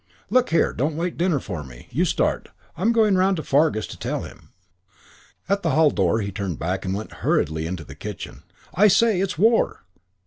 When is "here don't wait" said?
0.49-1.15